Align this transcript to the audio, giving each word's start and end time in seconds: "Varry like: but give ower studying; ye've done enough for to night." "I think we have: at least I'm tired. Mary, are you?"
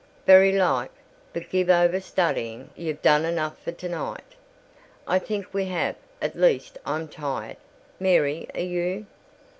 "Varry 0.25 0.51
like: 0.51 0.89
but 1.31 1.47
give 1.51 1.69
ower 1.69 1.99
studying; 1.99 2.71
ye've 2.75 3.03
done 3.03 3.23
enough 3.23 3.59
for 3.63 3.71
to 3.71 3.87
night." 3.87 4.33
"I 5.07 5.19
think 5.19 5.53
we 5.53 5.65
have: 5.65 5.95
at 6.19 6.35
least 6.35 6.79
I'm 6.87 7.07
tired. 7.07 7.57
Mary, 7.99 8.47
are 8.55 8.61
you?" 8.61 9.05